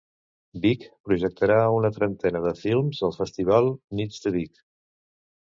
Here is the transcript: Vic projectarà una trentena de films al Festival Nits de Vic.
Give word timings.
Vic 0.61 0.85
projectarà 1.09 1.57
una 1.79 1.91
trentena 1.97 2.41
de 2.47 2.55
films 2.63 3.03
al 3.09 3.15
Festival 3.19 3.71
Nits 4.01 4.27
de 4.27 4.35
Vic. 4.41 4.61